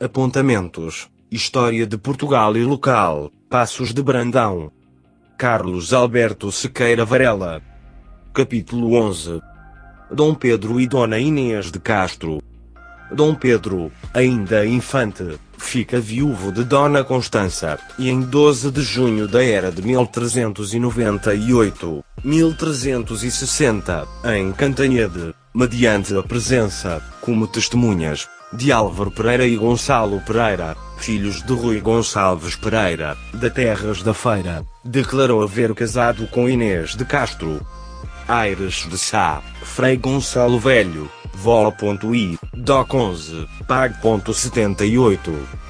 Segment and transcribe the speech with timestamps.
[0.00, 1.08] Apontamentos.
[1.28, 3.32] História de Portugal e local.
[3.50, 4.70] Passos de Brandão.
[5.36, 7.60] Carlos Alberto Sequeira Varela.
[8.32, 9.42] Capítulo 11.
[10.08, 12.40] Dom Pedro e Dona Inês de Castro.
[13.10, 19.42] Dom Pedro, ainda infante, fica viúvo de Dona Constança, e em 12 de junho da
[19.42, 29.56] era de 1398, 1360, em Cantanhede, mediante a presença, como testemunhas, de Álvaro Pereira e
[29.56, 36.48] Gonçalo Pereira, filhos de Rui Gonçalves Pereira, da Terras da Feira, declarou haver casado com
[36.48, 37.60] Inês de Castro.
[38.26, 45.67] Aires de Sá, Frei Gonçalo Velho, Vol.i, Doc 11, Pag.78.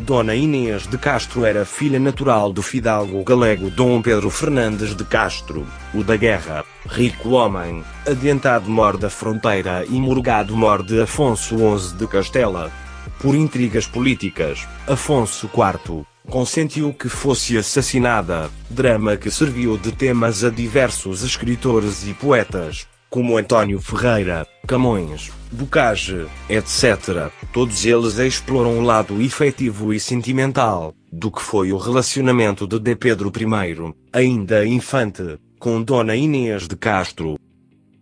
[0.00, 5.66] Dona Inês de Castro era filha natural do fidalgo galego Dom Pedro Fernandes de Castro,
[5.94, 11.96] o da guerra, rico homem, adiantado mor da fronteira e morgado mor de Afonso XI
[11.96, 12.72] de Castela.
[13.20, 20.50] Por intrigas políticas, Afonso IV consentiu que fosse assassinada, drama que serviu de temas a
[20.50, 27.32] diversos escritores e poetas, como António Ferreira, Camões, Bocage, etc.
[27.52, 32.94] Todos eles exploram o lado efetivo e sentimental do que foi o relacionamento de D.
[32.94, 37.36] Pedro I, ainda infante, com Dona Inês de Castro.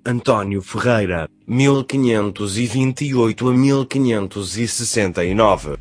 [0.04, 5.78] Antônio Ferreira, 1528 a 1569.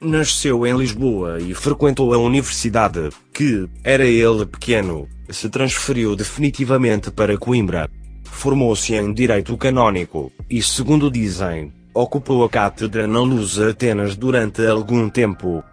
[0.00, 7.36] Nasceu em Lisboa e frequentou a universidade, que, era ele pequeno, se transferiu definitivamente para
[7.38, 7.90] Coimbra.
[8.34, 15.08] Formou-se em Direito Canônico, e segundo dizem, ocupou a cátedra na Lusa Atenas durante algum
[15.08, 15.64] tempo.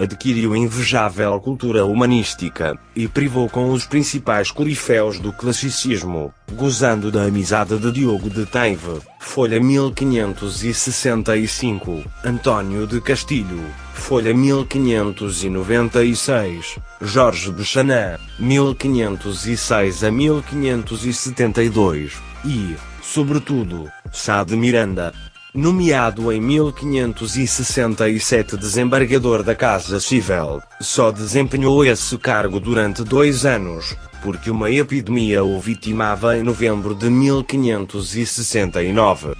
[0.00, 7.78] Adquiriu invejável cultura humanística, e privou com os principais coriféus do classicismo, gozando da amizade
[7.78, 13.62] de Diogo de Teive, folha 1565, António de Castilho,
[13.92, 25.12] folha 1596, Jorge Bechanã, 1506 a 1572, e, sobretudo, Sá de Miranda,
[25.52, 34.48] Nomeado em 1567 desembargador da Casa Civil, só desempenhou esse cargo durante dois anos, porque
[34.48, 39.34] uma epidemia o vitimava em novembro de 1569.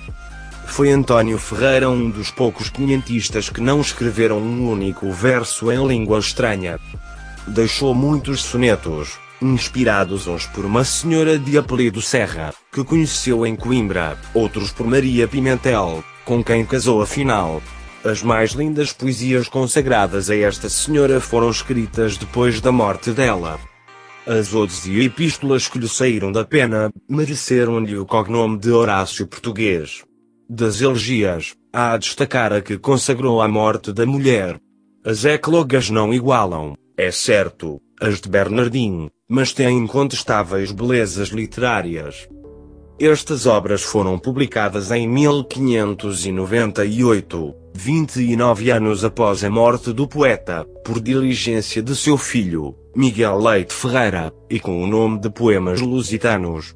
[0.66, 6.18] Foi António Ferreira um dos poucos quinhentistas que não escreveram um único verso em língua
[6.18, 6.80] estranha.
[7.46, 14.18] Deixou muitos sonetos, inspirados uns por uma senhora de apelido Serra, que conheceu em Coimbra,
[14.34, 17.62] outros por Maria Pimentel, com quem casou afinal.
[18.04, 23.58] As mais lindas poesias consagradas a esta senhora foram escritas depois da morte dela.
[24.26, 30.02] As odes e epístolas que lhe saíram da pena, mereceram-lhe o cognome de Horácio Português.
[30.48, 34.60] Das elegias, há a destacar a que consagrou à morte da mulher.
[35.04, 42.28] As eclogas não igualam, é certo, as de Bernardino, mas têm incontestáveis belezas literárias.
[42.98, 51.80] Estas obras foram publicadas em 1598, 29 anos após a morte do poeta, por diligência
[51.80, 56.74] de seu filho, Miguel Leite Ferreira, e com o nome de Poemas Lusitanos.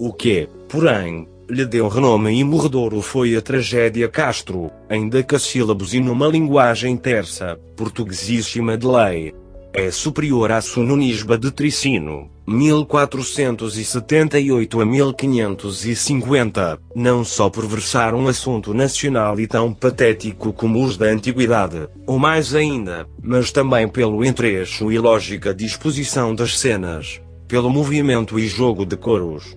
[0.00, 6.00] O que, porém, lhe deu renome e morredouro foi a tragédia Castro, em decassílabos e
[6.00, 9.32] numa linguagem terça, portuguesíssima de lei
[9.76, 18.72] é superior à Sununisba de Tricino, 1478 a 1550, não só por versar um assunto
[18.72, 24.90] nacional e tão patético como os da antiguidade, ou mais ainda, mas também pelo entrecho
[24.90, 29.54] e lógica disposição das cenas, pelo movimento e jogo de coros.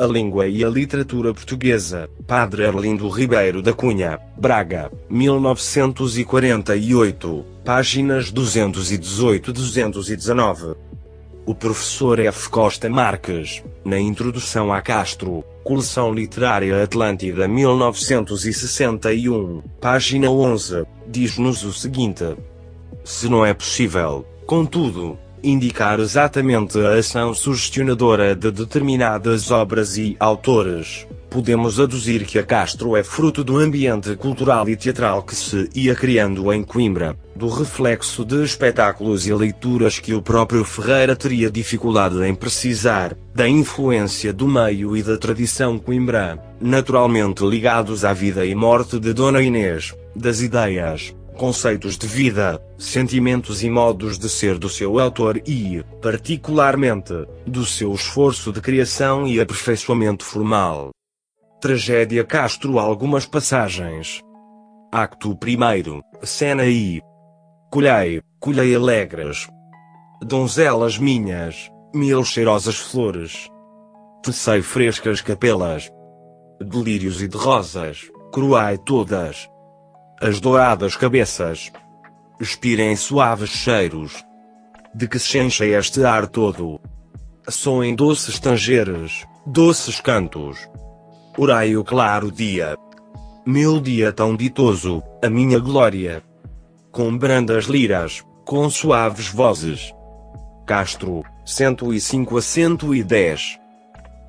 [0.00, 10.74] A língua e a literatura portuguesa, Padre Arlindo Ribeiro da Cunha, Braga, 1948, páginas 218-219.
[11.44, 12.48] O professor F.
[12.48, 22.24] Costa Marques, na Introdução a Castro, Coleção Literária Atlântida 1961, página 11, diz-nos o seguinte:
[23.04, 31.06] Se não é possível, contudo, indicar exatamente a ação sugestionadora de determinadas obras e autores,
[31.30, 35.94] podemos aduzir que a Castro é fruto do ambiente cultural e teatral que se ia
[35.94, 42.20] criando em Coimbra, do reflexo de espetáculos e leituras que o próprio Ferreira teria dificuldade
[42.24, 48.54] em precisar, da influência do meio e da tradição coimbrã, naturalmente ligados à vida e
[48.54, 54.68] morte de Dona Inês, das ideias, conceitos de vida, sentimentos e modos de ser do
[54.68, 57.14] seu autor e, particularmente,
[57.46, 60.90] do seu esforço de criação e aperfeiçoamento formal.
[61.58, 64.20] Tragédia Castro Algumas passagens.
[64.92, 67.00] Acto primeiro, cena I.
[67.70, 69.48] Colhei, colhei alegres.
[70.22, 73.48] Donzelas minhas, mil cheirosas flores.
[74.22, 75.90] Tecei frescas capelas.
[76.62, 79.49] Delírios e de rosas, cruai todas.
[80.22, 81.72] As douradas cabeças.
[82.38, 84.22] Expirem suaves cheiros.
[84.94, 86.78] De que se enche este ar todo.
[87.48, 90.68] Soem doces tangeres, doces cantos.
[91.38, 92.76] Orai o claro dia.
[93.46, 96.22] Meu dia tão ditoso, a minha glória.
[96.92, 99.90] Com brandas liras, com suaves vozes.
[100.66, 103.58] Castro, 105 a 110.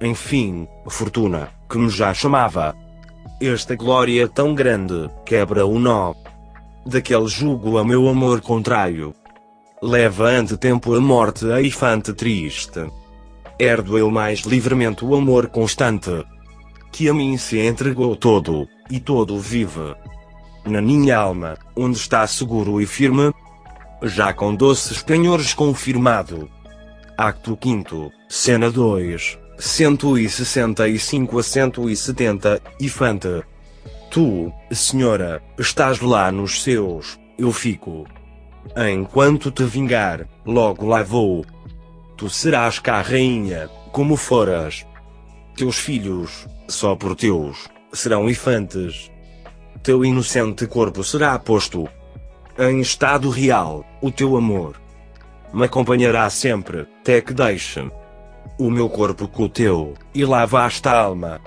[0.02, 2.74] Enfim, fortuna, que me já chamava.
[3.40, 6.14] Esta glória tão grande, quebra o nó.
[6.86, 9.14] Daquele jugo a meu amor contrário.
[9.82, 12.88] Leva ante tempo a morte a infante triste.
[13.58, 16.24] Herdo eu mais livremente o amor constante.
[16.92, 19.96] Que a mim se entregou todo, e todo vive.
[20.66, 23.34] Na minha alma, onde está seguro e firme,
[24.04, 26.50] já com doces penhores confirmado.
[27.18, 33.44] Acto 5, cena 2, 165 a 170, Ifante.
[34.10, 38.08] Tu, senhora, estás lá nos seus, eu fico.
[38.76, 41.46] Enquanto te vingar, logo lá vou.
[42.18, 44.84] Tu serás cá rainha, como foras.
[45.56, 49.12] Teus filhos, só por teus, serão infantes.
[49.84, 51.88] Teu inocente corpo será posto
[52.58, 54.82] em estado real, o teu amor
[55.54, 57.90] me acompanhará sempre, até que deixe
[58.58, 61.40] o meu corpo com o teu, e lá vasta alma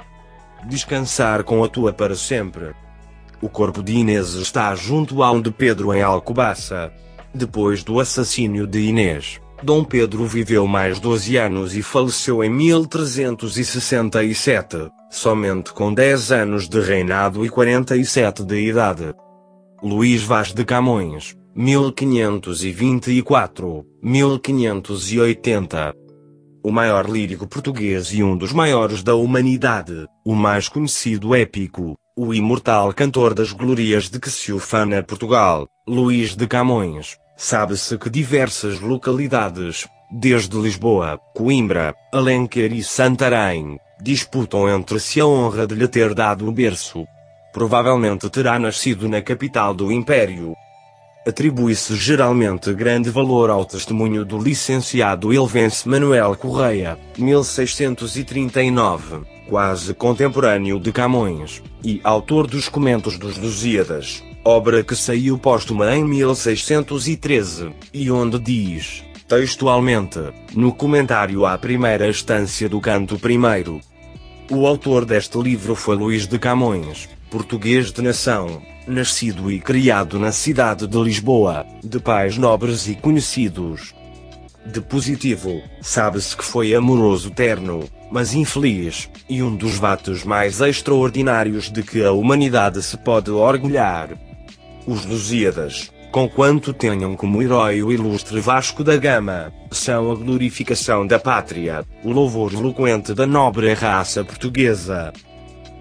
[0.66, 2.74] descansar com a tua para sempre.
[3.40, 6.92] O corpo de Inês está junto ao de Pedro em Alcobaça.
[7.34, 14.90] Depois do assassínio de Inês, Dom Pedro viveu mais 12 anos e faleceu em 1367,
[15.10, 19.12] somente com 10 anos de reinado e 47 de idade.
[19.82, 26.03] Luís Vaz de Camões, 1524, 1580.
[26.66, 32.32] O maior lírico português e um dos maiores da humanidade, o mais conhecido épico, o
[32.32, 37.18] imortal cantor das glórias de que se ufana Portugal, Luís de Camões.
[37.36, 45.66] Sabe-se que diversas localidades, desde Lisboa, Coimbra, Alenquer e Santarém, disputam entre si a honra
[45.66, 47.04] de lhe ter dado o berço.
[47.52, 50.54] Provavelmente terá nascido na capital do Império.
[51.26, 60.92] Atribui-se geralmente grande valor ao testemunho do licenciado Ilvense Manuel Correia, 1639, quase contemporâneo de
[60.92, 68.38] Camões, e autor dos Comentos dos Lusíadas, obra que saiu póstuma em 1613, e onde
[68.38, 70.20] diz, textualmente,
[70.54, 73.80] no comentário à primeira estância do canto primeiro.
[74.50, 80.30] O autor deste livro foi Luís de Camões, português de nação, nascido e criado na
[80.30, 83.92] cidade de Lisboa, de pais nobres e conhecidos.
[84.64, 91.72] De positivo, sabe-se que foi amoroso terno, mas infeliz, e um dos fatos mais extraordinários
[91.72, 94.10] de que a humanidade se pode orgulhar.
[94.86, 101.18] Os Lusíadas, conquanto tenham como herói o ilustre Vasco da Gama, são a glorificação da
[101.18, 105.12] pátria, o louvor eloquente da nobre raça portuguesa.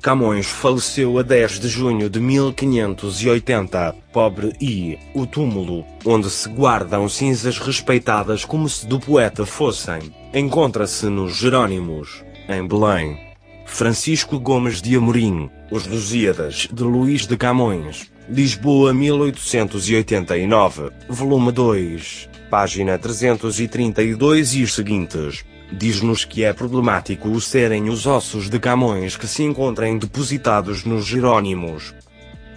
[0.03, 7.07] Camões faleceu a 10 de junho de 1580, pobre e, o túmulo, onde se guardam
[7.07, 13.17] cinzas respeitadas como se do poeta fossem, encontra-se nos Jerônimos, em Belém.
[13.65, 22.97] Francisco Gomes de Amorim, Os Lusíadas de Luís de Camões, Lisboa 1889, volume 2, página
[22.97, 25.45] 332 e os seguintes.
[25.75, 31.03] Diz-nos que é problemático o serem os ossos de Camões que se encontrem depositados nos
[31.03, 31.95] Jerônimos.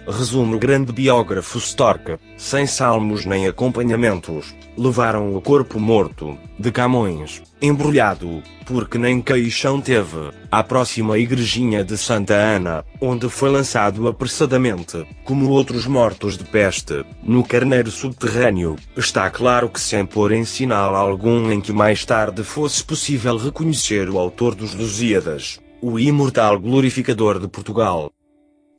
[0.09, 7.43] Resume o grande biógrafo Stork, sem salmos nem acompanhamentos, levaram o corpo morto, de Camões,
[7.61, 15.05] embrulhado, porque nem caixão teve, à próxima igrejinha de Santa Ana, onde foi lançado apressadamente,
[15.25, 20.95] como outros mortos de peste, no carneiro subterrâneo, está claro que sem pôr em sinal
[20.95, 27.39] algum em que mais tarde fosse possível reconhecer o autor dos Lusíadas, o imortal glorificador
[27.39, 28.09] de Portugal.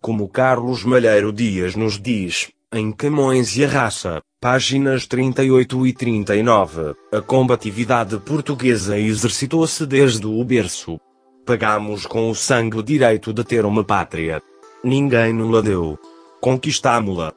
[0.00, 6.94] Como Carlos Malheiro Dias nos diz, em Camões e a Raça, páginas 38 e 39,
[7.12, 11.00] a combatividade portuguesa exercitou-se desde o berço.
[11.44, 14.40] Pagamos com o sangue o direito de ter uma pátria.
[14.84, 15.98] Ninguém nos deu.
[16.40, 17.32] Conquistámo-la.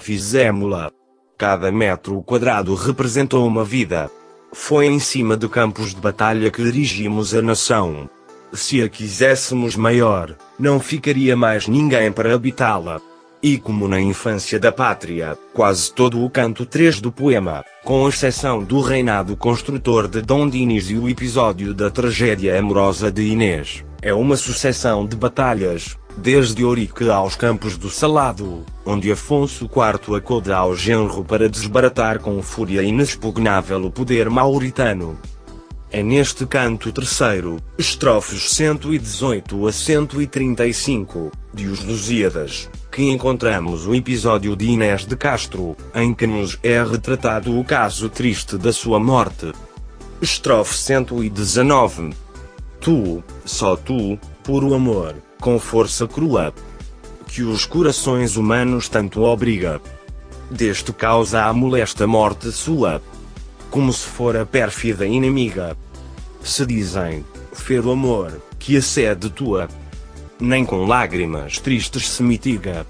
[0.00, 0.90] Fizémo-la.
[1.36, 4.10] Cada metro quadrado representou uma vida.
[4.52, 8.08] Foi em cima de campos de batalha que dirigimos a nação.
[8.54, 13.00] Se a quiséssemos maior, não ficaria mais ninguém para habitá-la.
[13.42, 18.62] E como na infância da pátria, quase todo o canto 3 do poema, com exceção
[18.62, 24.12] do reinado construtor de Dom Dinis e o episódio da tragédia amorosa de Inês, é
[24.12, 30.76] uma sucessão de batalhas, desde Ourique aos Campos do Salado, onde Afonso IV acude ao
[30.76, 35.18] genro para desbaratar com fúria inexpugnável o poder mauritano.
[35.94, 44.56] É neste canto terceiro, estrofes 118 a 135, de Os Lusíadas, que encontramos o episódio
[44.56, 49.52] de Inés de Castro, em que nos é retratado o caso triste da sua morte.
[50.22, 52.14] Estrofe 119.
[52.80, 56.54] Tu, só tu, puro amor, com força crua,
[57.28, 59.78] que os corações humanos tanto obriga.
[60.50, 63.02] Deste causa a molesta morte sua,
[63.72, 65.74] como se fora pérfida inimiga.
[66.44, 67.24] Se dizem,
[67.54, 69.66] fer o amor, que a sede tua,
[70.38, 72.86] nem com lágrimas tristes se mitiga.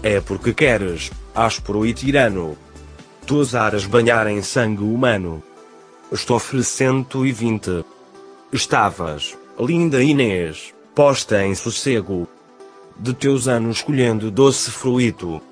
[0.00, 2.56] É porque queres, áspero e tirano,
[3.26, 5.42] tu ousaras banhar em sangue humano.
[6.12, 7.84] Estofre 120.
[8.52, 12.28] Estavas, linda Inês, posta em sossego,
[12.96, 15.42] de teus anos colhendo doce fruito,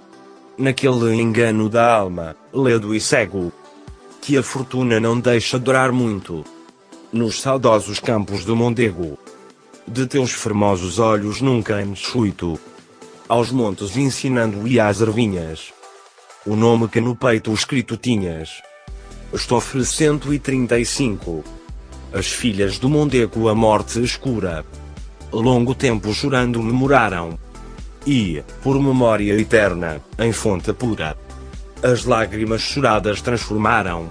[0.57, 3.53] naquele engano da alma, ledo e cego,
[4.21, 6.45] que a fortuna não deixa durar muito,
[7.13, 9.19] nos saudosos campos do Mondego
[9.91, 12.59] de teus formosos olhos nunca enxuito.
[13.29, 15.73] Aos montes ensinando-lhe às ervinhas.
[16.47, 18.63] O nome que no peito escrito tinhas.
[19.33, 21.45] Estofre 135.
[22.13, 24.65] As filhas do Mondego a morte escura.
[25.33, 27.37] Longo tempo chorando memoraram.
[28.07, 31.17] E, por memória eterna, em fonte pura.
[31.83, 34.07] As lágrimas choradas transformaram.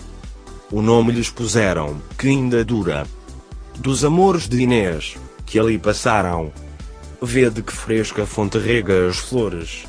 [0.71, 3.05] O nome lhes puseram, que ainda dura.
[3.77, 6.51] Dos amores de Inês, que ali passaram.
[7.21, 9.88] Vede que fresca fonte rega as flores.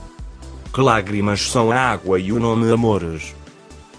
[0.75, 3.35] Que lágrimas são a água e o nome amores.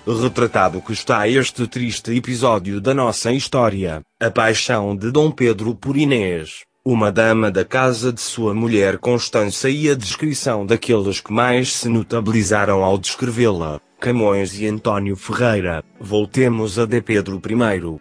[0.06, 5.98] Retratado que está este triste episódio da nossa história, a paixão de Dom Pedro por
[5.98, 11.74] Inês, uma dama da casa de sua mulher Constança e a descrição daqueles que mais
[11.74, 18.00] se notabilizaram ao descrevê-la, Camões e António Ferreira, voltemos a de Pedro I.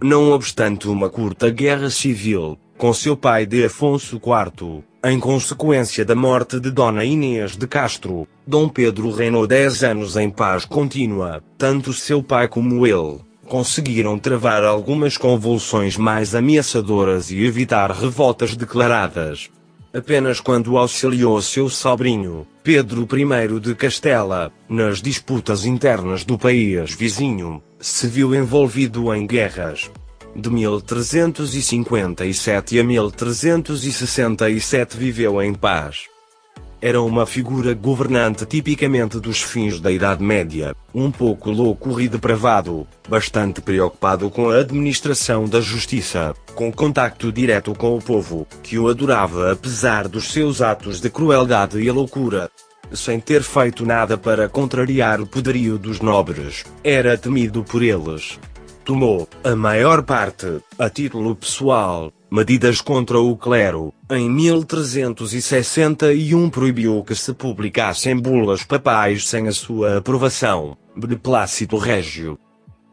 [0.00, 6.14] Não obstante uma curta guerra civil, com seu pai de Afonso IV, em consequência da
[6.14, 11.92] morte de Dona Inês de Castro, Dom Pedro reinou dez anos em paz contínua, tanto
[11.92, 13.18] seu pai como ele
[13.48, 19.48] conseguiram travar algumas convulsões mais ameaçadoras e evitar revoltas declaradas.
[19.92, 27.62] Apenas quando auxiliou seu sobrinho, Pedro I de Castela, nas disputas internas do país vizinho,
[27.78, 29.90] se viu envolvido em guerras,
[30.34, 36.13] de 1357 a 1367 viveu em paz.
[36.84, 42.86] Era uma figura governante tipicamente dos fins da Idade Média, um pouco louco e depravado,
[43.08, 48.86] bastante preocupado com a administração da justiça, com contacto direto com o povo, que o
[48.86, 52.50] adorava apesar dos seus atos de crueldade e loucura.
[52.92, 58.38] Sem ter feito nada para contrariar o poderio dos nobres, era temido por eles,
[58.84, 63.93] tomou, a maior parte, a título pessoal, medidas contra o clero.
[64.10, 72.38] Em 1361 proibiu que se publicassem bulas papais sem a sua aprovação, Beneplácito Régio.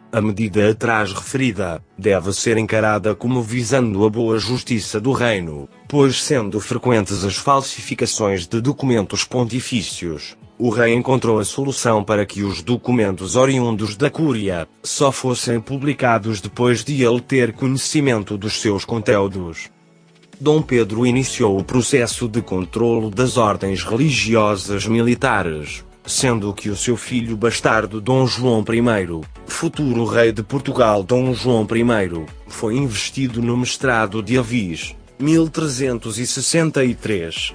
[0.09, 6.23] A medida atrás referida deve ser encarada como visando a boa justiça do reino, pois
[6.23, 12.61] sendo frequentes as falsificações de documentos pontifícios, o rei encontrou a solução para que os
[12.61, 19.69] documentos oriundos da Cúria só fossem publicados depois de ele ter conhecimento dos seus conteúdos.
[20.41, 26.97] Dom Pedro iniciou o processo de controlo das ordens religiosas militares, sendo que o seu
[26.97, 33.55] filho bastardo Dom João I, futuro rei de Portugal Dom João I, foi investido no
[33.55, 37.53] mestrado de Avis, 1363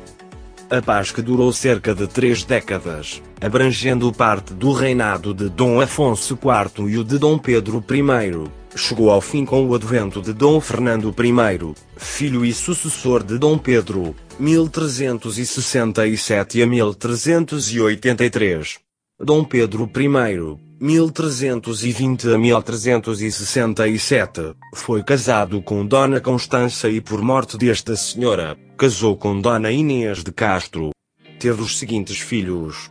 [0.68, 6.34] a paz que durou cerca de três décadas, abrangendo parte do reinado de Dom Afonso
[6.34, 10.60] IV e o de Dom Pedro I, chegou ao fim com o advento de Dom
[10.60, 18.78] Fernando I, filho e sucessor de Dom Pedro, 1367 a 1383.
[19.18, 27.96] Dom Pedro I, 1320 a 1367, foi casado com Dona Constança e por morte desta
[27.96, 30.90] senhora, casou com Dona Inês de Castro.
[31.38, 32.90] Teve os seguintes filhos.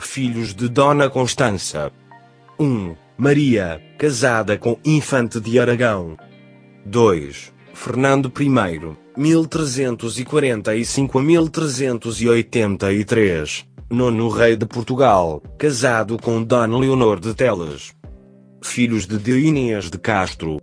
[0.00, 1.92] Filhos de Dona Constança.
[2.58, 3.03] 1.
[3.16, 6.16] Maria, casada com Infante de Aragão.
[6.84, 7.52] 2.
[7.72, 8.48] Fernando I,
[9.16, 17.94] 1345 a 1383, nono rei de Portugal, casado com Dona Leonor de Teles.
[18.62, 20.60] Filhos de de Inês de Castro.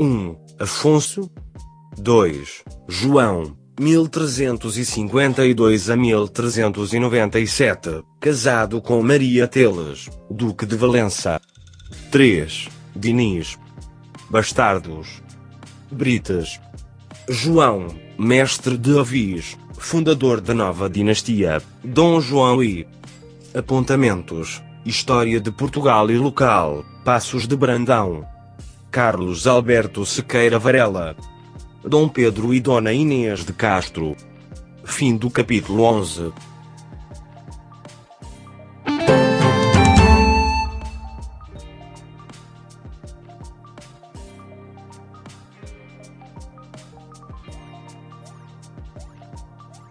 [0.00, 0.36] 1.
[0.58, 1.30] Afonso.
[1.98, 2.64] 2.
[2.88, 11.38] João, 1352 a 1397, casado com Maria Teles, Duque de Valença.
[12.10, 12.68] 3.
[12.94, 13.58] Diniz.
[14.30, 15.22] Bastardos.
[15.90, 16.60] Britas.
[17.28, 22.86] João, mestre de Avis, fundador da nova dinastia, Dom João I.
[23.54, 24.62] Apontamentos.
[24.84, 28.26] História de Portugal e local, Passos de Brandão.
[28.90, 31.16] Carlos Alberto Sequeira Varela.
[31.82, 34.14] Dom Pedro e Dona Inês de Castro.
[34.84, 36.32] Fim do capítulo 11.